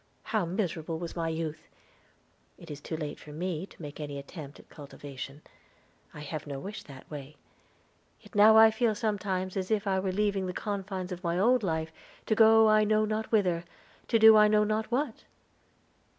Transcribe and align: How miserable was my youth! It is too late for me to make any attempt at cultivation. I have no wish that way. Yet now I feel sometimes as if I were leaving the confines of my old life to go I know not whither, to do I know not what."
How 0.23 0.45
miserable 0.45 0.97
was 0.97 1.15
my 1.15 1.29
youth! 1.29 1.67
It 2.57 2.71
is 2.71 2.81
too 2.81 2.97
late 2.97 3.19
for 3.19 3.31
me 3.31 3.67
to 3.67 3.79
make 3.79 3.99
any 3.99 4.17
attempt 4.17 4.59
at 4.59 4.67
cultivation. 4.67 5.43
I 6.11 6.21
have 6.21 6.47
no 6.47 6.59
wish 6.59 6.81
that 6.81 7.07
way. 7.11 7.35
Yet 8.19 8.33
now 8.33 8.57
I 8.57 8.71
feel 8.71 8.95
sometimes 8.95 9.55
as 9.55 9.69
if 9.69 9.85
I 9.85 9.99
were 9.99 10.11
leaving 10.11 10.47
the 10.47 10.53
confines 10.53 11.11
of 11.11 11.23
my 11.23 11.37
old 11.37 11.61
life 11.61 11.91
to 12.25 12.33
go 12.33 12.67
I 12.67 12.83
know 12.83 13.05
not 13.05 13.31
whither, 13.31 13.63
to 14.07 14.17
do 14.17 14.35
I 14.35 14.47
know 14.47 14.63
not 14.63 14.89
what." 14.89 15.23